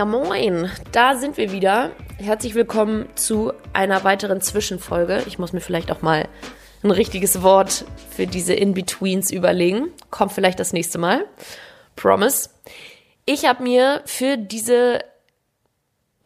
Ja 0.00 0.06
moin, 0.06 0.70
da 0.92 1.14
sind 1.14 1.36
wir 1.36 1.52
wieder. 1.52 1.90
Herzlich 2.16 2.54
willkommen 2.54 3.06
zu 3.16 3.52
einer 3.74 4.02
weiteren 4.02 4.40
Zwischenfolge. 4.40 5.22
Ich 5.26 5.38
muss 5.38 5.52
mir 5.52 5.60
vielleicht 5.60 5.92
auch 5.92 6.00
mal 6.00 6.26
ein 6.82 6.90
richtiges 6.90 7.42
Wort 7.42 7.84
für 8.08 8.26
diese 8.26 8.54
In-Betweens 8.54 9.30
überlegen. 9.30 9.88
Kommt 10.08 10.32
vielleicht 10.32 10.58
das 10.58 10.72
nächste 10.72 10.96
Mal. 10.96 11.26
Promise. 11.96 12.48
Ich 13.26 13.44
habe 13.44 13.62
mir 13.62 14.00
für 14.06 14.38
diese, 14.38 15.00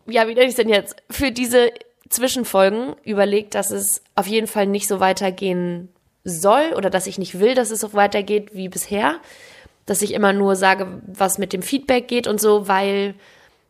ja, 0.07 0.29
wie 0.29 0.35
nenne 0.35 0.45
ich 0.45 0.51
es 0.51 0.55
denn 0.55 0.69
jetzt? 0.69 0.95
Für 1.11 1.33
diese 1.33 1.73
Zwischenfolgen 2.09 2.95
überlegt, 3.03 3.57
dass 3.57 3.73
es 3.73 4.05
auf 4.15 4.29
jeden 4.29 4.47
Fall 4.47 4.69
nicht 4.69 4.87
so 4.87 5.01
weitergehen 5.01 5.89
soll 6.23 6.75
oder 6.77 6.91
dass 6.91 7.09
ich 7.09 7.19
nicht 7.19 7.41
will, 7.41 7.57
dass 7.57 7.73
es 7.73 7.81
so 7.81 7.93
weitergeht 7.93 8.55
wie 8.55 8.69
bisher. 8.69 9.17
Dass 9.85 10.01
ich 10.01 10.15
immer 10.15 10.33
nur 10.33 10.55
sage, 10.55 11.03
was 11.09 11.39
mit 11.39 11.53
dem 11.53 11.63
Feedback 11.63 12.07
geht 12.07 12.29
und 12.29 12.41
so, 12.41 12.69
weil 12.69 13.17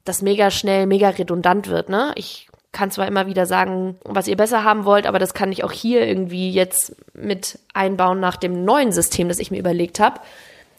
das 0.04 0.22
mega 0.22 0.50
schnell, 0.50 0.86
mega 0.86 1.08
redundant 1.08 1.68
wird, 1.68 1.88
ne? 1.88 2.12
Ich 2.16 2.48
kann 2.72 2.90
zwar 2.90 3.06
immer 3.06 3.26
wieder 3.26 3.46
sagen, 3.46 3.96
was 4.04 4.28
ihr 4.28 4.36
besser 4.36 4.64
haben 4.64 4.84
wollt, 4.84 5.06
aber 5.06 5.18
das 5.18 5.32
kann 5.32 5.52
ich 5.52 5.64
auch 5.64 5.72
hier 5.72 6.06
irgendwie 6.06 6.50
jetzt 6.50 6.96
mit 7.14 7.58
einbauen 7.72 8.20
nach 8.20 8.36
dem 8.36 8.64
neuen 8.64 8.92
System, 8.92 9.28
das 9.28 9.38
ich 9.38 9.50
mir 9.50 9.60
überlegt 9.60 10.00
habe. 10.00 10.20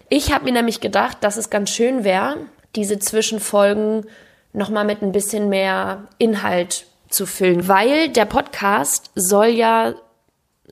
Ich 0.09 0.33
habe 0.33 0.43
mir 0.45 0.52
nämlich 0.52 0.81
gedacht, 0.81 1.17
dass 1.21 1.38
es 1.38 1.49
ganz 1.49 1.69
schön 1.71 2.03
wäre, 2.03 2.38
diese 2.75 3.00
Zwischenfolgen 3.00 4.05
nochmal 4.53 4.85
mit 4.85 5.02
ein 5.02 5.13
bisschen 5.13 5.50
mehr 5.50 6.07
Inhalt 6.17 6.85
zu 7.09 7.25
füllen, 7.25 7.67
weil 7.67 8.09
der 8.09 8.25
Podcast 8.25 9.09
soll 9.16 9.47
ja 9.47 9.95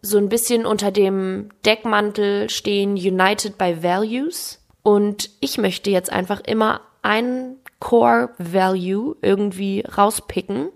so 0.01 0.17
ein 0.17 0.29
bisschen 0.29 0.65
unter 0.65 0.91
dem 0.91 1.49
Deckmantel 1.65 2.49
stehen 2.49 2.91
United 2.91 3.57
by 3.57 3.81
Values. 3.81 4.59
Und 4.83 5.29
ich 5.39 5.57
möchte 5.57 5.89
jetzt 5.89 6.11
einfach 6.11 6.41
immer 6.41 6.81
einen 7.01 7.62
Core 7.83 8.29
Value 8.37 9.17
irgendwie 9.21 9.81
rauspicken 9.81 10.69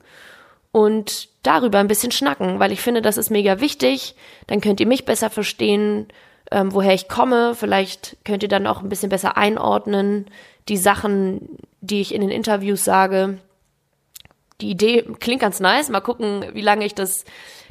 und 0.74 1.30
darüber 1.42 1.80
ein 1.80 1.88
bisschen 1.88 2.12
schnacken, 2.12 2.60
weil 2.60 2.74
ich 2.74 2.82
finde, 2.82 3.02
das 3.02 3.16
ist 3.16 3.30
mega 3.30 3.62
wichtig. 3.62 4.14
Dann 4.48 4.60
könnt 4.60 4.82
ihr 4.82 4.88
mich 4.88 5.06
besser 5.06 5.30
verstehen, 5.30 6.08
ähm, 6.52 6.74
woher 6.74 6.94
ich 6.94 7.08
komme. 7.08 7.56
Vielleicht 7.56 8.18
könnt 8.26 8.44
ihr 8.44 8.50
dann 8.50 8.68
auch 8.68 8.82
ein 8.82 8.90
bisschen 8.90 9.08
besser 9.08 9.38
einordnen, 9.38 10.26
die 10.68 10.76
Sachen, 10.76 11.58
die 11.80 12.02
ich 12.02 12.14
in 12.14 12.20
den 12.20 12.30
Interviews 12.30 12.84
sage. 12.84 13.38
Die 14.60 14.70
Idee 14.70 15.04
klingt 15.22 15.40
ganz 15.40 15.62
nice. 15.62 15.88
Mal 15.88 16.02
gucken, 16.02 16.44
wie 16.52 16.62
lange 16.62 16.86
ich 16.86 16.94
das 16.94 17.24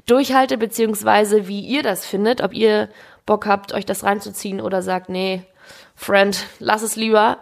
durchhalte, 0.07 0.57
beziehungsweise 0.57 1.47
wie 1.47 1.61
ihr 1.61 1.83
das 1.83 2.07
findet. 2.07 2.41
Ob 2.41 2.55
ihr 2.55 2.89
Bock 3.27 3.47
habt, 3.47 3.75
euch 3.75 3.85
das 3.85 4.03
reinzuziehen 4.03 4.63
oder 4.63 4.81
sagt, 4.81 5.11
nee, 5.11 5.43
Friend, 5.95 6.43
lass 6.59 6.81
es 6.81 6.97
lieber. 6.97 7.37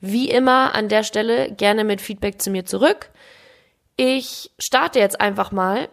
Wie 0.00 0.30
immer 0.30 0.74
an 0.74 0.88
der 0.88 1.02
Stelle 1.02 1.52
gerne 1.52 1.84
mit 1.84 2.00
Feedback 2.00 2.40
zu 2.40 2.50
mir 2.50 2.66
zurück. 2.66 3.10
Ich 3.96 4.50
starte 4.58 4.98
jetzt 4.98 5.20
einfach 5.20 5.52
mal 5.52 5.88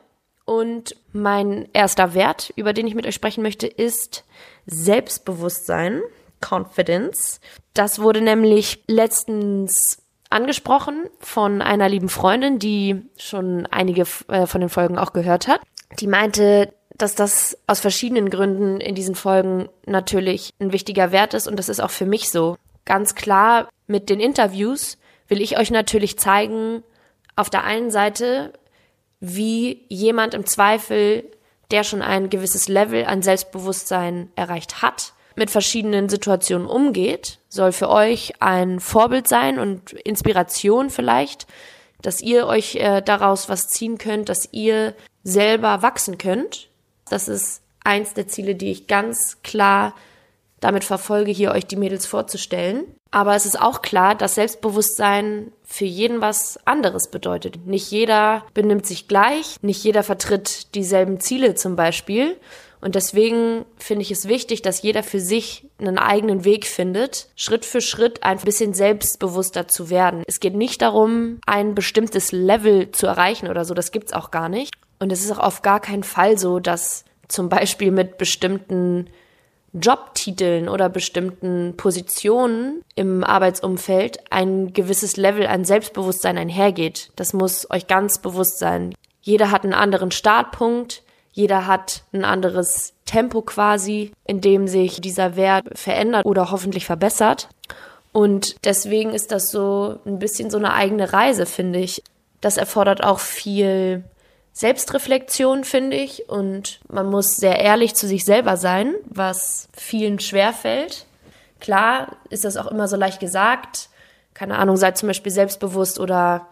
und 0.45 0.95
mein 1.14 1.70
erster 1.73 2.14
Wert, 2.14 2.52
über 2.56 2.73
den 2.73 2.88
ich 2.88 2.95
mit 2.95 3.08
euch 3.08 3.16
sprechen 3.16 3.44
möchte, 3.44 3.68
ist 3.68 4.26
Selbstbewusstsein, 4.66 6.02
Confidence. 6.42 7.40
Das 7.73 8.00
wurde 8.00 8.22
nämlich 8.22 8.84
letztens 8.88 10.00
angesprochen 10.30 11.06
von 11.20 11.62
einer 11.62 11.88
lieben 11.88 12.10
Freundin, 12.10 12.60
die 12.60 13.04
schon 13.17 13.67
einige 13.67 14.06
äh, 14.27 14.48
von 14.48 14.61
den 14.61 14.70
Folgen 14.70 14.98
auch 14.98 15.14
gehört 15.14 15.48
hat. 15.48 15.61
Die 16.00 16.08
meinte, 16.08 16.73
dass 16.95 17.16
das 17.16 17.58
aus 17.67 17.80
verschiedenen 17.80 18.30
Gründen 18.30 18.82
in 18.82 18.95
diesen 18.95 19.16
Folgen 19.16 19.70
natürlich 19.86 20.52
ein 20.60 20.73
wichtiger 20.73 21.11
Wert 21.11 21.33
ist 21.33 21.48
und 21.48 21.58
das 21.58 21.70
ist 21.70 21.80
auch 21.80 21.92
für 21.92 22.06
mich 22.06 22.30
so. 22.30 22.58
Ganz 22.86 23.16
klar, 23.16 23.70
mit 23.88 24.10
den 24.10 24.20
Interviews 24.20 24.98
will 25.27 25.42
ich 25.42 25.58
euch 25.58 25.71
natürlich 25.71 26.17
zeigen, 26.17 26.83
auf 27.36 27.49
der 27.49 27.64
einen 27.64 27.92
Seite, 27.92 28.54
wie 29.20 29.86
jemand 29.89 30.33
im 30.33 30.45
Zweifel, 30.45 31.23
der 31.71 31.83
schon 31.83 32.02
ein 32.02 32.30
gewisses 32.30 32.67
Level 32.67 33.05
an 33.05 33.21
Selbstbewusstsein 33.21 34.32
erreicht 34.36 34.82
hat, 34.82 35.14
mit 35.36 35.49
verschiedenen 35.49 36.10
Situationen 36.10 36.67
umgeht, 36.67 37.39
soll 37.49 37.71
für 37.71 37.89
euch 37.89 38.33
ein 38.39 38.80
Vorbild 38.80 39.27
sein 39.27 39.58
und 39.58 39.94
Inspiration 39.94 40.89
vielleicht, 40.89 41.48
dass 42.02 42.21
ihr 42.21 42.45
euch 42.45 42.76
äh, 42.76 43.02
daraus 43.02 43.50
was 43.50 43.70
ziehen 43.70 43.98
könnt, 43.98 44.30
dass 44.30 44.50
ihr 44.52 44.94
selber 45.23 45.82
wachsen 45.82 46.17
könnt. 46.17 46.70
Das 47.10 47.27
ist 47.27 47.61
eins 47.83 48.14
der 48.14 48.27
Ziele, 48.27 48.55
die 48.55 48.71
ich 48.71 48.88
ganz 48.88 49.42
klar 49.42 49.95
damit 50.64 50.84
verfolge, 50.84 51.32
hier 51.32 51.52
euch 51.52 51.66
die 51.66 51.76
Mädels 51.76 52.06
vorzustellen. 52.06 52.86
Aber 53.12 53.36
es 53.36 53.46
ist 53.46 53.60
auch 53.60 53.82
klar, 53.82 54.16
dass 54.16 54.36
Selbstbewusstsein 54.36 55.52
für 55.64 55.86
jeden 55.86 56.22
was 56.22 56.60
anderes 56.66 57.10
bedeutet. 57.10 57.66
Nicht 57.66 57.92
jeder 57.92 58.44
benimmt 58.54 58.88
sich 58.88 59.08
gleich, 59.08 59.58
nicht 59.62 59.84
jeder 59.84 60.04
vertritt 60.04 60.74
dieselben 60.74 61.20
Ziele 61.20 61.56
zum 61.56 61.76
Beispiel. 61.76 62.38
Und 62.82 62.96
deswegen 62.96 63.66
finde 63.78 64.02
ich 64.02 64.12
es 64.12 64.28
wichtig, 64.28 64.62
dass 64.62 64.82
jeder 64.82 65.04
für 65.04 65.22
sich 65.22 65.70
einen 65.80 65.98
eigenen 65.98 66.44
Weg 66.44 66.66
findet, 66.66 67.30
Schritt 67.36 67.66
für 67.66 67.80
Schritt 67.80 68.24
ein 68.24 68.40
bisschen 68.40 68.74
selbstbewusster 68.74 69.70
zu 69.70 69.90
werden. 69.90 70.24
Es 70.28 70.42
geht 70.42 70.56
nicht 70.56 70.82
darum, 70.82 71.40
ein 71.45 71.76
bestimmtes 71.76 72.34
Level 72.34 72.92
zu 72.92 73.08
erreichen 73.08 73.48
oder 73.48 73.64
so, 73.64 73.74
das 73.74 73.92
gibt's 73.92 74.12
auch 74.12 74.32
gar 74.32 74.50
nicht. 74.50 74.74
Und 75.00 75.14
es 75.14 75.24
ist 75.24 75.32
auch 75.32 75.40
auf 75.40 75.62
gar 75.62 75.80
keinen 75.80 76.04
Fall 76.04 76.38
so, 76.38 76.60
dass 76.60 77.06
zum 77.30 77.48
Beispiel 77.48 77.92
mit 77.92 78.18
bestimmten 78.18 79.10
Jobtiteln 79.73 80.70
oder 80.70 80.88
bestimmten 80.89 81.73
Positionen 81.76 82.84
im 82.95 83.23
Arbeitsumfeld 83.23 84.20
ein 84.30 84.72
gewisses 84.73 85.17
Level 85.17 85.48
an 85.48 85.66
Selbstbewusstsein 85.66 86.38
einhergeht. 86.38 87.11
Das 87.16 87.34
muss 87.34 87.70
euch 87.72 87.88
ganz 87.88 88.20
bewusst 88.20 88.60
sein. 88.60 88.94
Jeder 89.22 89.52
hat 89.52 89.64
einen 89.64 89.73
anderen 89.73 90.12
Startpunkt, 90.12 91.02
jeder 91.32 91.66
hat 91.66 92.04
ein 92.14 92.23
anderes 92.23 92.94
Tempo 93.06 93.42
quasi, 93.42 94.12
in 94.26 94.42
dem 94.42 94.67
sich 94.67 95.02
dieser 95.02 95.36
Wert 95.36 95.66
verändert 95.73 96.26
oder 96.26 96.52
hoffentlich 96.52 96.86
verbessert. 96.86 97.50
Und 98.12 98.64
deswegen 98.64 99.10
ist 99.10 99.32
das 99.32 99.50
so 99.50 100.00
ein 100.06 100.20
bisschen 100.20 100.52
so 100.52 100.58
eine 100.58 100.73
eigene 100.73 101.12
Reise, 101.12 101.48
finde 101.48 101.80
ich. 101.80 102.04
Das 102.42 102.58
erfordert 102.58 103.04
auch 103.04 103.20
viel 103.20 104.04
Selbstreflexion, 104.53 105.64
finde 105.64 105.97
ich. 105.97 106.30
Und 106.30 106.80
man 106.87 107.08
muss 107.08 107.36
sehr 107.36 107.59
ehrlich 107.59 107.95
zu 107.95 108.08
sich 108.08 108.23
selber 108.23 108.55
sein, 108.55 108.93
was 109.05 109.67
vielen 109.73 110.19
schwerfällt. 110.19 111.05
Klar 111.59 112.15
ist 112.30 112.45
das 112.45 112.58
auch 112.58 112.67
immer 112.67 112.87
so 112.87 112.95
leicht 112.95 113.19
gesagt. 113.19 113.89
Keine 114.33 114.58
Ahnung, 114.58 114.77
seid 114.77 114.97
zum 114.97 115.08
Beispiel 115.08 115.31
selbstbewusst 115.31 115.99
oder 115.99 116.47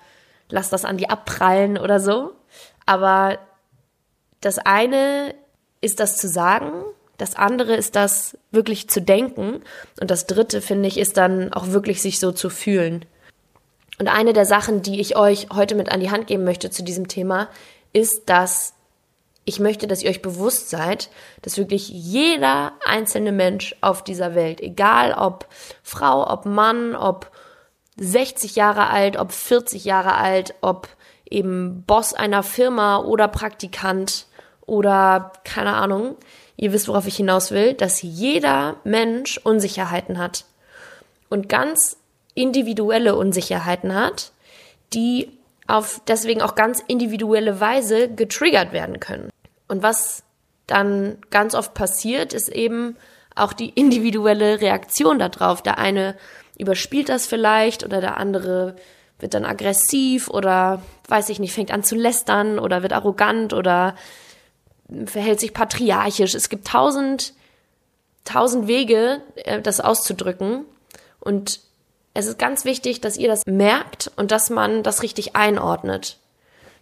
lasst 0.49 0.73
das 0.73 0.85
an 0.85 0.97
die 0.97 1.09
abprallen 1.09 1.77
oder 1.77 1.99
so. 1.99 2.33
Aber 2.85 3.39
das 4.41 4.57
eine 4.57 5.33
ist 5.79 5.99
das 5.99 6.17
zu 6.17 6.27
sagen, 6.27 6.71
das 7.17 7.35
andere 7.35 7.75
ist 7.75 7.95
das 7.95 8.37
wirklich 8.51 8.89
zu 8.89 8.99
denken 8.99 9.61
und 9.99 10.09
das 10.09 10.25
dritte, 10.25 10.59
finde 10.59 10.87
ich, 10.87 10.97
ist 10.97 11.17
dann 11.17 11.53
auch 11.53 11.67
wirklich 11.67 12.01
sich 12.01 12.19
so 12.19 12.31
zu 12.31 12.49
fühlen. 12.49 13.05
Und 13.99 14.07
eine 14.07 14.33
der 14.33 14.45
Sachen, 14.45 14.81
die 14.81 14.99
ich 14.99 15.15
euch 15.15 15.47
heute 15.53 15.75
mit 15.75 15.91
an 15.91 15.99
die 15.99 16.09
Hand 16.09 16.25
geben 16.25 16.43
möchte 16.43 16.71
zu 16.71 16.83
diesem 16.83 17.07
Thema, 17.07 17.49
ist, 17.93 18.29
dass 18.29 18.73
ich 19.43 19.59
möchte, 19.59 19.87
dass 19.87 20.03
ihr 20.03 20.09
euch 20.09 20.21
bewusst 20.21 20.69
seid, 20.69 21.09
dass 21.41 21.57
wirklich 21.57 21.89
jeder 21.89 22.73
einzelne 22.85 23.31
Mensch 23.31 23.75
auf 23.81 24.03
dieser 24.03 24.35
Welt, 24.35 24.61
egal 24.61 25.13
ob 25.13 25.47
Frau, 25.81 26.29
ob 26.31 26.45
Mann, 26.45 26.95
ob 26.95 27.31
60 27.97 28.55
Jahre 28.55 28.89
alt, 28.89 29.17
ob 29.17 29.31
40 29.31 29.83
Jahre 29.83 30.15
alt, 30.15 30.53
ob 30.61 30.87
eben 31.29 31.83
Boss 31.87 32.13
einer 32.13 32.43
Firma 32.43 32.99
oder 32.99 33.27
Praktikant 33.27 34.27
oder 34.61 35.33
keine 35.43 35.73
Ahnung, 35.73 36.17
ihr 36.55 36.71
wisst, 36.71 36.87
worauf 36.87 37.07
ich 37.07 37.15
hinaus 37.15 37.51
will, 37.51 37.73
dass 37.73 38.01
jeder 38.01 38.77
Mensch 38.83 39.37
Unsicherheiten 39.39 40.19
hat 40.19 40.45
und 41.29 41.49
ganz 41.49 41.97
individuelle 42.35 43.15
Unsicherheiten 43.15 43.95
hat, 43.95 44.31
die 44.93 45.37
auf 45.71 46.01
deswegen 46.07 46.41
auch 46.41 46.55
ganz 46.55 46.83
individuelle 46.87 47.59
Weise 47.59 48.09
getriggert 48.09 48.73
werden 48.73 48.99
können. 48.99 49.29
Und 49.67 49.83
was 49.83 50.23
dann 50.67 51.17
ganz 51.29 51.55
oft 51.55 51.73
passiert, 51.73 52.33
ist 52.33 52.49
eben 52.49 52.97
auch 53.35 53.53
die 53.53 53.69
individuelle 53.69 54.61
Reaktion 54.61 55.19
darauf. 55.19 55.61
Der 55.61 55.77
eine 55.77 56.15
überspielt 56.57 57.09
das 57.09 57.25
vielleicht 57.25 57.83
oder 57.83 58.01
der 58.01 58.17
andere 58.17 58.75
wird 59.19 59.33
dann 59.33 59.45
aggressiv 59.45 60.29
oder 60.29 60.81
weiß 61.07 61.29
ich 61.29 61.39
nicht, 61.39 61.53
fängt 61.53 61.71
an 61.71 61.83
zu 61.83 61.95
lästern 61.95 62.59
oder 62.59 62.81
wird 62.81 62.93
arrogant 62.93 63.53
oder 63.53 63.95
verhält 65.05 65.39
sich 65.39 65.53
patriarchisch. 65.53 66.33
Es 66.33 66.49
gibt 66.49 66.67
tausend, 66.67 67.33
tausend 68.25 68.67
Wege, 68.67 69.21
äh, 69.35 69.61
das 69.61 69.79
auszudrücken. 69.79 70.65
Und 71.19 71.61
es 72.13 72.27
ist 72.27 72.39
ganz 72.39 72.65
wichtig, 72.65 73.01
dass 73.01 73.17
ihr 73.17 73.27
das 73.27 73.45
merkt 73.45 74.11
und 74.15 74.31
dass 74.31 74.49
man 74.49 74.83
das 74.83 75.01
richtig 75.01 75.35
einordnet. 75.35 76.17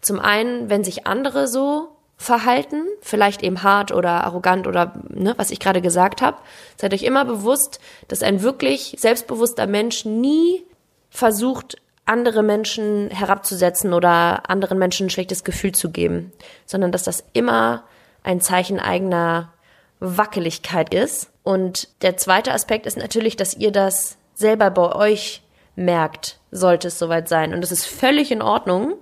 Zum 0.02 0.20
einen, 0.20 0.70
wenn 0.70 0.84
sich 0.84 1.06
andere 1.06 1.48
so 1.48 1.90
verhalten, 2.18 2.84
vielleicht 3.02 3.44
eben 3.44 3.64
hart 3.64 3.92
oder 3.92 4.26
arrogant 4.26 4.68
oder 4.68 4.94
ne, 5.08 5.34
was 5.38 5.52
ich 5.52 5.60
gerade 5.60 5.81
gesagt 5.81 6.22
habe, 6.22 6.38
seid 6.78 6.94
euch 6.94 7.04
immer 7.04 7.26
bewusst, 7.26 7.80
dass 8.08 8.24
ein 8.24 8.42
wirklich 8.42 8.96
selbstbewusster 9.00 9.68
Mensch 9.68 10.04
nie 10.06 10.64
versucht, 11.10 11.78
andere 12.06 12.44
Menschen 12.44 13.10
herabzusetzen 13.12 13.94
oder 13.94 14.50
anderen 14.50 14.80
Menschen 14.80 15.08
ein 15.08 15.10
schlechtes 15.12 15.44
Gefühl 15.44 15.74
zu 15.74 15.92
geben, 15.92 16.34
sondern 16.66 16.92
dass 16.92 17.04
das 17.04 17.24
immer 17.34 17.84
ein 18.24 18.42
Zeichen 18.42 18.80
eigener 18.80 19.54
Wackeligkeit 20.00 20.94
ist. 20.94 21.30
Und 21.44 21.88
der 22.02 22.18
zweite 22.18 22.52
Aspekt 22.52 22.86
ist 22.86 22.98
natürlich, 22.98 23.38
dass 23.38 23.56
ihr 23.56 23.72
das 23.72 24.18
selber 24.39 24.71
bei 24.71 24.95
euch 24.95 25.41
merkt, 25.75 26.39
sollte 26.51 26.88
es 26.88 26.97
soweit 26.97 27.27
sein. 27.27 27.53
Und 27.53 27.62
das 27.62 27.71
ist 27.71 27.86
völlig 27.86 28.31
in 28.31 28.41
Ordnung. 28.41 28.95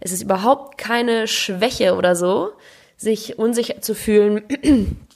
Es 0.00 0.12
ist 0.12 0.22
überhaupt 0.22 0.78
keine 0.78 1.26
Schwäche 1.26 1.94
oder 1.96 2.14
so, 2.16 2.52
sich 2.96 3.38
unsicher 3.38 3.80
zu 3.80 3.94
fühlen 3.94 4.42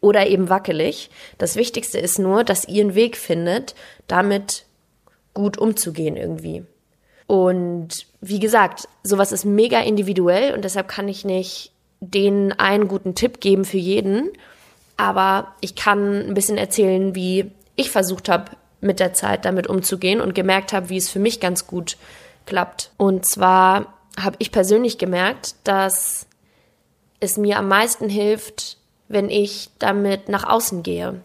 oder 0.00 0.26
eben 0.26 0.48
wackelig. 0.48 1.10
Das 1.38 1.56
Wichtigste 1.56 1.98
ist 1.98 2.18
nur, 2.18 2.44
dass 2.44 2.66
ihr 2.68 2.82
einen 2.82 2.94
Weg 2.94 3.16
findet, 3.16 3.74
damit 4.06 4.64
gut 5.32 5.58
umzugehen 5.58 6.16
irgendwie. 6.16 6.64
Und 7.26 8.06
wie 8.20 8.40
gesagt, 8.40 8.88
sowas 9.02 9.32
ist 9.32 9.44
mega 9.44 9.80
individuell 9.80 10.54
und 10.54 10.64
deshalb 10.64 10.88
kann 10.88 11.08
ich 11.08 11.24
nicht 11.24 11.72
den 12.00 12.52
einen 12.52 12.88
guten 12.88 13.14
Tipp 13.14 13.40
geben 13.40 13.64
für 13.64 13.78
jeden. 13.78 14.30
Aber 14.96 15.54
ich 15.60 15.74
kann 15.74 16.28
ein 16.28 16.34
bisschen 16.34 16.58
erzählen, 16.58 17.14
wie 17.14 17.50
ich 17.76 17.90
versucht 17.90 18.28
habe, 18.28 18.52
mit 18.84 19.00
der 19.00 19.14
Zeit 19.14 19.44
damit 19.44 19.66
umzugehen 19.66 20.20
und 20.20 20.34
gemerkt 20.34 20.72
habe, 20.72 20.88
wie 20.88 20.96
es 20.96 21.10
für 21.10 21.18
mich 21.18 21.40
ganz 21.40 21.66
gut 21.66 21.96
klappt. 22.46 22.90
Und 22.96 23.26
zwar 23.26 23.94
habe 24.20 24.36
ich 24.38 24.52
persönlich 24.52 24.98
gemerkt, 24.98 25.54
dass 25.64 26.26
es 27.20 27.36
mir 27.36 27.58
am 27.58 27.68
meisten 27.68 28.08
hilft, 28.08 28.76
wenn 29.08 29.30
ich 29.30 29.70
damit 29.78 30.28
nach 30.28 30.44
außen 30.48 30.82
gehe. 30.82 31.22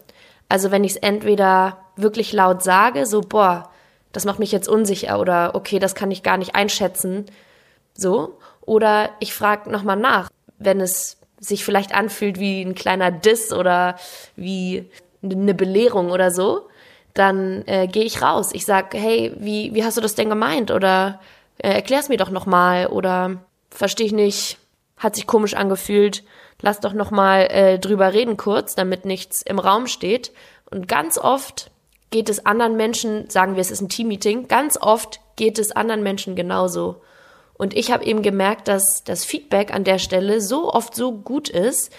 Also 0.48 0.70
wenn 0.70 0.84
ich 0.84 0.92
es 0.92 0.98
entweder 0.98 1.78
wirklich 1.96 2.32
laut 2.32 2.62
sage, 2.62 3.06
so, 3.06 3.20
boah, 3.20 3.70
das 4.12 4.24
macht 4.24 4.38
mich 4.38 4.50
jetzt 4.50 4.68
unsicher 4.68 5.20
oder 5.20 5.54
okay, 5.54 5.78
das 5.78 5.94
kann 5.94 6.10
ich 6.10 6.22
gar 6.22 6.36
nicht 6.36 6.54
einschätzen, 6.54 7.26
so. 7.94 8.38
Oder 8.62 9.10
ich 9.20 9.32
frage 9.32 9.70
nochmal 9.70 9.96
nach, 9.96 10.30
wenn 10.58 10.80
es 10.80 11.18
sich 11.38 11.64
vielleicht 11.64 11.94
anfühlt 11.94 12.38
wie 12.38 12.62
ein 12.62 12.74
kleiner 12.74 13.10
Diss 13.10 13.52
oder 13.52 13.96
wie 14.36 14.90
eine 15.22 15.54
Belehrung 15.54 16.10
oder 16.10 16.30
so, 16.30 16.68
dann 17.14 17.62
äh, 17.66 17.86
gehe 17.86 18.04
ich 18.04 18.22
raus. 18.22 18.50
Ich 18.52 18.64
sag, 18.64 18.94
hey, 18.94 19.32
wie, 19.36 19.74
wie 19.74 19.84
hast 19.84 19.96
du 19.96 20.00
das 20.00 20.14
denn 20.14 20.28
gemeint? 20.28 20.70
Oder 20.70 21.20
äh, 21.58 21.70
erklär's 21.70 22.08
mir 22.08 22.16
doch 22.16 22.30
nochmal. 22.30 22.86
Oder 22.86 23.38
verstehe 23.70 24.06
ich 24.06 24.12
nicht, 24.12 24.58
hat 24.96 25.16
sich 25.16 25.26
komisch 25.26 25.54
angefühlt. 25.54 26.24
Lass 26.60 26.80
doch 26.80 26.92
nochmal 26.92 27.46
äh, 27.50 27.78
drüber 27.78 28.12
reden 28.12 28.36
kurz, 28.36 28.74
damit 28.74 29.04
nichts 29.04 29.42
im 29.42 29.58
Raum 29.58 29.86
steht. 29.86 30.32
Und 30.70 30.88
ganz 30.88 31.18
oft 31.18 31.70
geht 32.10 32.28
es 32.28 32.44
anderen 32.44 32.76
Menschen, 32.76 33.30
sagen 33.30 33.54
wir, 33.54 33.60
es 33.60 33.70
ist 33.70 33.80
ein 33.80 33.88
Teammeeting, 33.88 34.48
ganz 34.48 34.76
oft 34.80 35.20
geht 35.36 35.58
es 35.58 35.72
anderen 35.72 36.02
Menschen 36.02 36.36
genauso. 36.36 37.02
Und 37.60 37.76
ich 37.76 37.92
habe 37.92 38.06
eben 38.06 38.22
gemerkt, 38.22 38.68
dass 38.68 39.04
das 39.04 39.26
Feedback 39.26 39.70
an 39.74 39.84
der 39.84 39.98
Stelle 39.98 40.40
so 40.40 40.72
oft 40.72 40.94
so 40.94 41.12
gut 41.12 41.50
ist, 41.50 41.92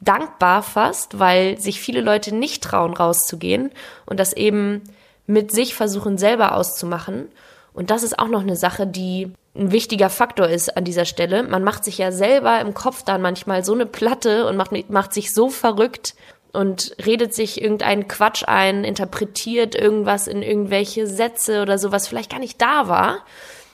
dankbar 0.00 0.62
fast, 0.62 1.18
weil 1.18 1.60
sich 1.60 1.82
viele 1.82 2.00
Leute 2.00 2.34
nicht 2.34 2.62
trauen, 2.64 2.94
rauszugehen 2.94 3.72
und 4.06 4.18
das 4.18 4.32
eben 4.32 4.84
mit 5.26 5.52
sich 5.52 5.74
versuchen, 5.74 6.16
selber 6.16 6.54
auszumachen. 6.54 7.28
Und 7.74 7.90
das 7.90 8.04
ist 8.04 8.18
auch 8.18 8.28
noch 8.28 8.40
eine 8.40 8.56
Sache, 8.56 8.86
die 8.86 9.30
ein 9.54 9.70
wichtiger 9.70 10.08
Faktor 10.08 10.48
ist 10.48 10.78
an 10.78 10.84
dieser 10.84 11.04
Stelle. 11.04 11.42
Man 11.42 11.62
macht 11.62 11.84
sich 11.84 11.98
ja 11.98 12.10
selber 12.10 12.58
im 12.62 12.72
Kopf 12.72 13.02
dann 13.02 13.20
manchmal 13.20 13.66
so 13.66 13.74
eine 13.74 13.84
Platte 13.84 14.46
und 14.46 14.56
macht, 14.56 14.88
macht 14.88 15.12
sich 15.12 15.34
so 15.34 15.50
verrückt 15.50 16.14
und 16.54 16.96
redet 17.04 17.34
sich 17.34 17.60
irgendeinen 17.60 18.08
Quatsch 18.08 18.44
ein, 18.46 18.82
interpretiert 18.82 19.74
irgendwas 19.74 20.26
in 20.26 20.40
irgendwelche 20.40 21.06
Sätze 21.06 21.60
oder 21.60 21.76
so, 21.76 21.92
was 21.92 22.08
vielleicht 22.08 22.30
gar 22.30 22.40
nicht 22.40 22.62
da 22.62 22.88
war. 22.88 23.18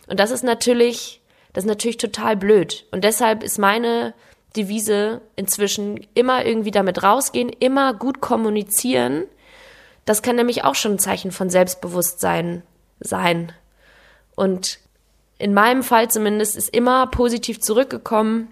Und 0.06 0.20
das 0.20 0.31
ist 0.31 0.44
natürlich, 0.44 1.20
das 1.52 1.64
ist 1.64 1.69
natürlich 1.69 1.96
total 1.96 2.37
blöd. 2.37 2.84
Und 2.90 3.04
deshalb 3.04 3.43
ist 3.43 3.58
meine 3.58 4.14
Devise 4.56 5.22
inzwischen 5.37 6.06
immer 6.14 6.44
irgendwie 6.44 6.70
damit 6.70 7.02
rausgehen, 7.02 7.49
immer 7.49 7.94
gut 7.94 8.20
kommunizieren. 8.20 9.25
Das 10.04 10.22
kann 10.22 10.37
nämlich 10.37 10.64
auch 10.64 10.75
schon 10.75 10.93
ein 10.93 10.99
Zeichen 10.99 11.31
von 11.31 11.49
Selbstbewusstsein 11.49 12.62
sein. 13.00 13.52
Und 14.34 14.78
in 15.38 15.54
meinem 15.54 15.82
Fall 15.82 16.10
zumindest 16.10 16.56
ist 16.56 16.69
immer 16.69 17.06
positiv 17.06 17.60
zurückgekommen, 17.60 18.49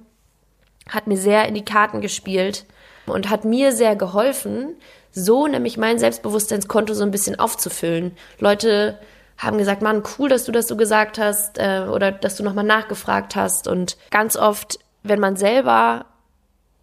hat 0.88 1.06
mir 1.06 1.17
sehr 1.17 1.47
in 1.47 1.55
die 1.55 1.64
Karten 1.64 2.00
gespielt 2.00 2.64
und 3.06 3.31
hat 3.31 3.44
mir 3.44 3.73
sehr 3.73 3.97
geholfen, 3.97 4.75
so 5.12 5.47
nämlich 5.47 5.76
mein 5.76 5.99
Selbstbewusstseinskonto 5.99 6.94
so 6.94 7.02
ein 7.02 7.11
bisschen 7.11 7.38
aufzufüllen. 7.38 8.17
Leute 8.38 8.99
haben 9.41 9.59
gesagt, 9.59 9.83
Mann, 9.83 10.03
cool, 10.19 10.29
dass 10.29 10.45
du 10.45 10.53
das 10.53 10.69
so 10.69 10.77
gesagt 10.77 11.19
hast 11.19 11.59
äh, 11.59 11.87
oder 11.91 12.13
dass 12.13 12.37
du 12.37 12.45
nochmal 12.45 12.65
nachgefragt 12.65 13.35
hast. 13.37 13.67
Und 13.67 13.97
ganz 14.11 14.37
oft, 14.37 14.79
wenn 15.03 15.19
man 15.19 15.37
selber 15.37 16.07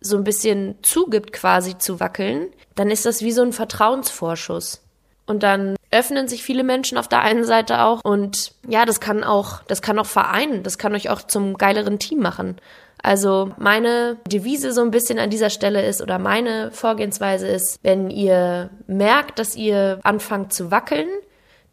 so 0.02 0.18
ein 0.18 0.24
bisschen 0.24 0.76
zugibt, 0.82 1.34
quasi 1.34 1.78
zu 1.78 2.00
wackeln, 2.00 2.48
dann 2.76 2.90
ist 2.90 3.06
das 3.06 3.22
wie 3.22 3.32
so 3.32 3.44
ein 3.44 3.54
Vertrauensvorschuss. 3.54 4.84
Und 5.26 5.44
dann 5.44 5.76
öffnen 5.92 6.28
sich 6.28 6.44
viele 6.44 6.64
Menschen 6.64 6.98
auf 6.98 7.08
der 7.08 7.22
einen 7.22 7.44
Seite 7.44 7.82
auch 7.82 8.02
und 8.04 8.54
ja, 8.68 8.86
das 8.86 9.00
kann 9.00 9.24
auch, 9.24 9.62
das 9.64 9.82
kann 9.82 10.00
auch 10.00 10.06
vereinen, 10.06 10.64
das 10.64 10.78
kann 10.78 10.96
euch 10.96 11.10
auch 11.10 11.22
zum 11.22 11.58
geileren 11.58 12.00
Team 12.00 12.20
machen. 12.20 12.58
Also 13.02 13.52
meine 13.58 14.18
Devise 14.28 14.74
so 14.74 14.82
ein 14.82 14.92
bisschen 14.92 15.20
an 15.20 15.30
dieser 15.30 15.50
Stelle 15.50 15.86
ist 15.86 16.02
oder 16.02 16.18
meine 16.18 16.72
Vorgehensweise 16.72 17.48
ist, 17.48 17.78
wenn 17.84 18.10
ihr 18.10 18.70
merkt, 18.88 19.40
dass 19.40 19.56
ihr 19.56 20.00
anfangt 20.04 20.54
zu 20.54 20.72
wackeln, 20.72 21.08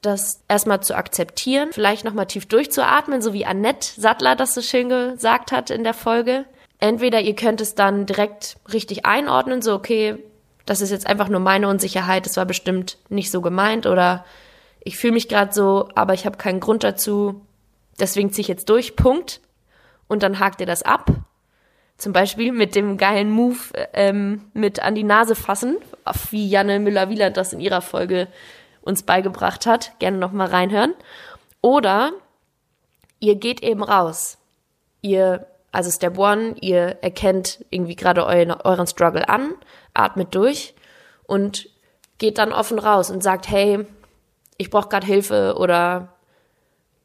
das 0.04 0.42
erstmal 0.48 0.82
zu 0.82 0.96
akzeptieren, 0.96 1.70
vielleicht 1.72 2.04
nochmal 2.04 2.26
tief 2.26 2.46
durchzuatmen, 2.46 3.22
so 3.22 3.32
wie 3.32 3.46
Annette 3.46 3.88
Sattler 4.00 4.36
das 4.36 4.54
so 4.54 4.62
schön 4.62 4.88
gesagt 4.88 5.52
hat 5.52 5.70
in 5.70 5.84
der 5.84 5.94
Folge. 5.94 6.44
Entweder 6.78 7.20
ihr 7.20 7.34
könnt 7.34 7.60
es 7.60 7.74
dann 7.74 8.06
direkt 8.06 8.56
richtig 8.72 9.06
einordnen, 9.06 9.62
so 9.62 9.74
okay, 9.74 10.16
das 10.66 10.80
ist 10.80 10.90
jetzt 10.90 11.06
einfach 11.06 11.28
nur 11.28 11.40
meine 11.40 11.68
Unsicherheit, 11.68 12.26
das 12.26 12.36
war 12.36 12.46
bestimmt 12.46 12.98
nicht 13.08 13.30
so 13.30 13.40
gemeint 13.40 13.86
oder 13.86 14.24
ich 14.80 14.96
fühle 14.96 15.14
mich 15.14 15.28
gerade 15.28 15.52
so, 15.52 15.88
aber 15.94 16.14
ich 16.14 16.26
habe 16.26 16.36
keinen 16.36 16.60
Grund 16.60 16.84
dazu, 16.84 17.40
deswegen 17.98 18.32
ziehe 18.32 18.42
ich 18.42 18.48
jetzt 18.48 18.68
durch, 18.68 18.96
Punkt 18.96 19.40
und 20.08 20.22
dann 20.22 20.38
hakt 20.38 20.60
ihr 20.60 20.66
das 20.66 20.82
ab. 20.82 21.10
Zum 21.96 22.12
Beispiel 22.12 22.52
mit 22.52 22.74
dem 22.74 22.98
geilen 22.98 23.30
Move 23.30 23.58
ähm, 23.92 24.42
mit 24.52 24.80
an 24.80 24.94
die 24.94 25.04
Nase 25.04 25.34
fassen, 25.34 25.76
wie 26.30 26.48
Janne 26.48 26.80
Müller-Wieland 26.80 27.36
das 27.36 27.52
in 27.52 27.60
ihrer 27.60 27.82
Folge 27.82 28.28
uns 28.84 29.02
beigebracht 29.02 29.66
hat. 29.66 29.98
Gerne 29.98 30.18
nochmal 30.18 30.48
reinhören. 30.48 30.94
Oder 31.60 32.12
ihr 33.20 33.36
geht 33.36 33.62
eben 33.62 33.82
raus. 33.82 34.38
Ihr, 35.00 35.46
also 35.72 35.90
Step 35.90 36.18
One, 36.18 36.54
ihr 36.60 36.98
erkennt 37.02 37.64
irgendwie 37.70 37.96
gerade 37.96 38.24
euren, 38.24 38.52
euren 38.52 38.86
Struggle 38.86 39.28
an, 39.28 39.54
atmet 39.94 40.34
durch 40.34 40.74
und 41.26 41.68
geht 42.18 42.38
dann 42.38 42.52
offen 42.52 42.78
raus 42.78 43.10
und 43.10 43.22
sagt, 43.22 43.48
hey, 43.48 43.86
ich 44.56 44.70
brauche 44.70 44.88
gerade 44.88 45.06
Hilfe 45.06 45.56
oder 45.58 46.08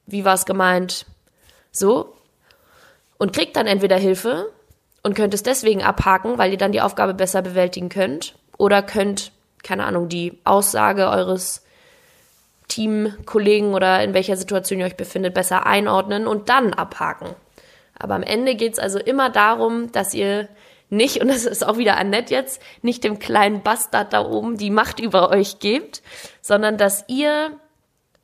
wie 0.06 0.26
war 0.26 0.34
es 0.34 0.46
gemeint? 0.46 1.06
So, 1.72 2.16
und 3.18 3.34
kriegt 3.34 3.56
dann 3.56 3.68
entweder 3.68 3.98
Hilfe 3.98 4.52
und 5.04 5.16
könnt 5.16 5.34
es 5.34 5.44
deswegen 5.44 5.84
abhaken, 5.84 6.38
weil 6.38 6.52
ihr 6.52 6.58
dann 6.58 6.72
die 6.72 6.82
Aufgabe 6.82 7.14
besser 7.14 7.42
bewältigen 7.42 7.90
könnt 7.90 8.36
oder 8.58 8.82
könnt, 8.82 9.32
keine 9.64 9.86
Ahnung, 9.86 10.10
die 10.10 10.40
Aussage 10.44 11.10
eures 11.10 11.64
Teamkollegen 12.70 13.74
oder 13.74 14.02
in 14.04 14.14
welcher 14.14 14.38
Situation 14.38 14.80
ihr 14.80 14.86
euch 14.86 14.96
befindet, 14.96 15.34
besser 15.34 15.66
einordnen 15.66 16.26
und 16.26 16.48
dann 16.48 16.74
abhaken. 16.74 17.36
Aber 17.98 18.16
am 18.16 18.24
Ende 18.24 18.56
geht 18.56 18.74
es 18.74 18.80
also 18.80 18.98
immer 18.98 19.30
darum, 19.30 19.92
dass 19.92 20.14
ihr 20.14 20.48
nicht, 20.90 21.22
und 21.22 21.28
das 21.28 21.46
ist 21.46 21.68
auch 21.68 21.78
wieder 21.78 21.98
Annette 21.98 22.34
jetzt, 22.34 22.62
nicht 22.82 23.04
dem 23.04 23.20
kleinen 23.20 23.62
Bastard 23.62 24.14
da 24.14 24.26
oben 24.26 24.58
die 24.58 24.72
Macht 24.72 25.00
über 25.00 25.30
euch 25.30 25.60
gebt, 25.60 26.02
sondern 26.42 26.78
dass 26.78 27.04
ihr 27.08 27.52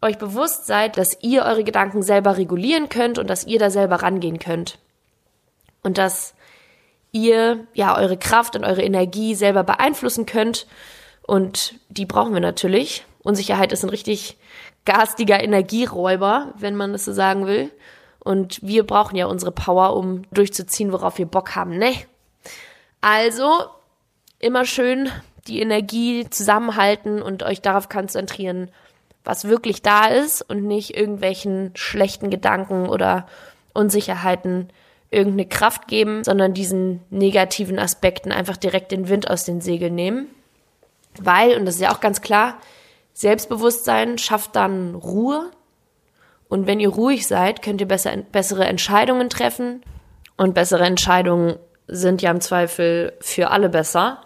euch 0.02 0.18
bewusst 0.18 0.66
seid, 0.66 0.98
dass 0.98 1.18
ihr 1.22 1.44
eure 1.44 1.64
Gedanken 1.64 2.02
selber 2.02 2.38
regulieren 2.38 2.90
könnt 2.90 3.20
und 3.20 3.30
dass 3.30 3.46
ihr 3.46 3.60
da 3.60 3.70
selber 3.70 3.98
rangehen 3.98 4.40
könnt 4.40 4.80
und 5.84 5.98
dass 5.98 6.34
ihr 7.12 7.66
ja 7.74 7.98
eure 7.98 8.18
Kraft 8.18 8.56
und 8.56 8.66
eure 8.66 8.84
Energie 8.84 9.36
selber 9.36 9.64
beeinflussen 9.64 10.25
könnt. 10.25 10.68
Und 11.22 11.75
die 11.90 12.06
brauchen 12.06 12.34
wir 12.34 12.42
natürlich. 12.42 13.06
Unsicherheit 13.25 13.74
ist 13.74 13.84
ein 13.84 13.89
richtig 13.89 14.38
garstiger 14.86 15.44
Energieräuber, 15.44 16.53
wenn 16.58 16.75
man 16.75 16.94
das 16.94 17.05
so 17.05 17.12
sagen 17.12 17.48
will. 17.48 17.72
Und 18.20 18.60
wir 18.62 18.86
brauchen 18.86 19.15
ja 19.15 19.25
unsere 19.25 19.51
Power, 19.51 19.96
um 19.96 20.24
durchzuziehen, 20.32 20.91
worauf 20.91 21.17
wir 21.17 21.25
Bock 21.25 21.55
haben, 21.55 21.77
ne? 21.77 21.94
Also, 23.01 23.65
immer 24.39 24.65
schön 24.65 25.10
die 25.48 25.60
Energie 25.60 26.27
zusammenhalten 26.29 27.22
und 27.22 27.44
euch 27.44 27.62
darauf 27.62 27.89
konzentrieren, 27.89 28.70
was 29.24 29.48
wirklich 29.48 29.82
da 29.82 30.05
ist 30.05 30.41
und 30.41 30.63
nicht 30.63 30.96
irgendwelchen 30.96 31.72
schlechten 31.75 32.29
Gedanken 32.29 32.88
oder 32.88 33.27
Unsicherheiten 33.74 34.70
irgendeine 35.10 35.48
Kraft 35.48 35.88
geben, 35.88 36.24
sondern 36.24 36.53
diesen 36.53 37.01
negativen 37.10 37.79
Aspekten 37.79 38.32
einfach 38.32 38.58
direkt 38.58 38.91
den 38.91 39.10
Wind 39.10 39.29
aus 39.29 39.46
den 39.46 39.62
Segeln 39.62 39.96
nehmen. 39.96 40.27
Weil, 41.20 41.58
und 41.58 41.65
das 41.65 41.75
ist 41.75 41.82
ja 41.82 41.91
auch 41.94 42.01
ganz 42.01 42.22
klar, 42.22 42.55
Selbstbewusstsein 43.15 44.17
schafft 44.17 44.57
dann 44.57 44.93
Ruhe. 44.93 45.50
Und 46.50 46.67
wenn 46.67 46.81
ihr 46.81 46.89
ruhig 46.89 47.25
seid, 47.25 47.62
könnt 47.62 47.79
ihr 47.79 47.88
besser, 47.88 48.15
bessere 48.17 48.65
Entscheidungen 48.65 49.29
treffen. 49.29 49.84
Und 50.36 50.53
bessere 50.53 50.84
Entscheidungen 50.84 51.55
sind 51.88 52.22
ja 52.22 52.29
im 52.29 52.41
Zweifel 52.41 53.13
für 53.22 53.51
alle 53.51 53.69
besser. 53.69 54.22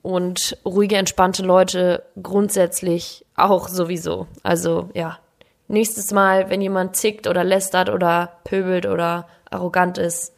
Und 0.00 0.56
ruhige, 0.64 0.96
entspannte 0.96 1.42
Leute 1.42 2.04
grundsätzlich 2.22 3.26
auch 3.34 3.66
sowieso. 3.66 4.28
Also 4.44 4.88
ja, 4.94 5.18
nächstes 5.66 6.12
Mal, 6.12 6.48
wenn 6.50 6.62
jemand 6.62 6.94
zickt 6.94 7.26
oder 7.26 7.42
lästert 7.42 7.90
oder 7.90 8.38
pöbelt 8.44 8.86
oder 8.86 9.26
arrogant 9.50 9.98
ist, 9.98 10.36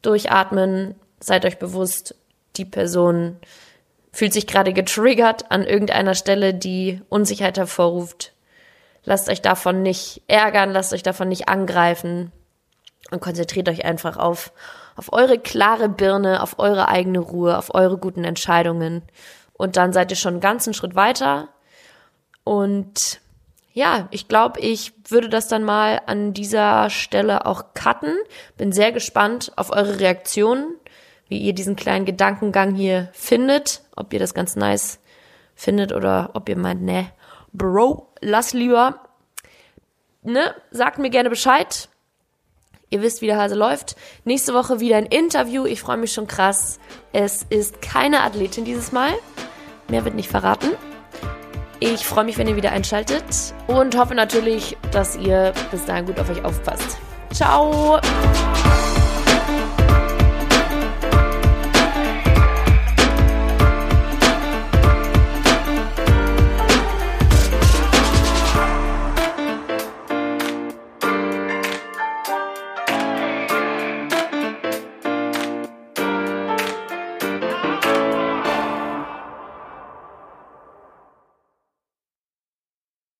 durchatmen, 0.00 0.94
seid 1.20 1.44
euch 1.44 1.58
bewusst, 1.58 2.14
die 2.56 2.64
Person 2.64 3.36
fühlt 4.12 4.32
sich 4.32 4.46
gerade 4.46 4.72
getriggert 4.72 5.50
an 5.50 5.64
irgendeiner 5.64 6.14
Stelle, 6.14 6.54
die 6.54 7.00
Unsicherheit 7.08 7.58
hervorruft. 7.58 8.32
Lasst 9.04 9.28
euch 9.28 9.40
davon 9.40 9.82
nicht 9.82 10.22
ärgern, 10.26 10.70
lasst 10.70 10.92
euch 10.92 11.02
davon 11.02 11.28
nicht 11.28 11.48
angreifen 11.48 12.32
und 13.10 13.20
konzentriert 13.20 13.68
euch 13.68 13.84
einfach 13.84 14.16
auf, 14.16 14.52
auf 14.96 15.12
eure 15.12 15.38
klare 15.38 15.88
Birne, 15.88 16.42
auf 16.42 16.58
eure 16.58 16.88
eigene 16.88 17.20
Ruhe, 17.20 17.56
auf 17.56 17.74
eure 17.74 17.98
guten 17.98 18.24
Entscheidungen. 18.24 19.02
Und 19.54 19.76
dann 19.76 19.92
seid 19.92 20.10
ihr 20.10 20.16
schon 20.16 20.34
einen 20.34 20.40
ganzen 20.40 20.74
Schritt 20.74 20.94
weiter. 20.94 21.48
Und 22.44 23.20
ja, 23.72 24.08
ich 24.10 24.28
glaube, 24.28 24.60
ich 24.60 24.92
würde 25.08 25.28
das 25.28 25.48
dann 25.48 25.64
mal 25.64 26.02
an 26.06 26.32
dieser 26.34 26.90
Stelle 26.90 27.46
auch 27.46 27.72
cutten. 27.74 28.14
Bin 28.56 28.72
sehr 28.72 28.92
gespannt 28.92 29.52
auf 29.56 29.70
eure 29.70 30.00
Reaktionen 30.00 30.74
wie 31.30 31.38
ihr 31.38 31.54
diesen 31.54 31.76
kleinen 31.76 32.04
Gedankengang 32.04 32.74
hier 32.74 33.08
findet, 33.12 33.82
ob 33.96 34.12
ihr 34.12 34.18
das 34.18 34.34
ganz 34.34 34.56
nice 34.56 34.98
findet 35.54 35.92
oder 35.92 36.30
ob 36.34 36.48
ihr 36.48 36.58
meint, 36.58 36.82
ne, 36.82 37.10
Bro, 37.52 38.12
lass 38.20 38.52
lieber. 38.52 39.00
Ne, 40.22 40.54
sagt 40.70 40.98
mir 40.98 41.10
gerne 41.10 41.30
Bescheid. 41.30 41.88
Ihr 42.90 43.02
wisst, 43.02 43.22
wie 43.22 43.26
der 43.26 43.38
Hase 43.38 43.54
läuft. 43.54 43.96
Nächste 44.24 44.52
Woche 44.52 44.80
wieder 44.80 44.96
ein 44.96 45.06
Interview. 45.06 45.64
Ich 45.64 45.80
freue 45.80 45.96
mich 45.96 46.12
schon 46.12 46.26
krass. 46.26 46.80
Es 47.12 47.44
ist 47.48 47.80
keine 47.80 48.22
Athletin 48.22 48.64
dieses 48.64 48.92
Mal. 48.92 49.12
Mehr 49.88 50.04
wird 50.04 50.16
nicht 50.16 50.28
verraten. 50.28 50.70
Ich 51.78 52.04
freue 52.04 52.24
mich, 52.24 52.36
wenn 52.36 52.48
ihr 52.48 52.56
wieder 52.56 52.72
einschaltet 52.72 53.24
und 53.66 53.96
hoffe 53.96 54.14
natürlich, 54.14 54.76
dass 54.92 55.16
ihr 55.16 55.54
bis 55.70 55.86
dahin 55.86 56.06
gut 56.06 56.18
auf 56.18 56.28
euch 56.28 56.44
aufpasst. 56.44 56.98
Ciao! 57.32 58.00